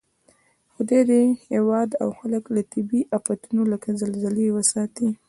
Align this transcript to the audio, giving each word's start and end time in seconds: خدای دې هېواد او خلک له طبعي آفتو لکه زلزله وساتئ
خدای 0.73 1.01
دې 1.09 1.21
هېواد 1.49 1.89
او 2.03 2.09
خلک 2.19 2.43
له 2.55 2.61
طبعي 2.73 3.01
آفتو 3.17 3.59
لکه 3.71 3.89
زلزله 4.01 4.43
وساتئ 4.55 5.09